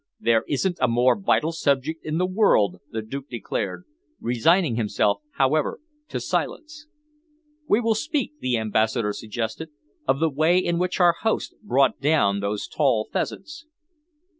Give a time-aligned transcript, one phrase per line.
[0.19, 3.83] "There isn't a more vital subject in the world," the Duke declared,
[4.19, 6.87] resigning himself, however, to silence.
[7.67, 9.69] "We will speak," the Ambassador suggested,
[10.07, 13.67] "of the way in which our host brought down those tall pheasants."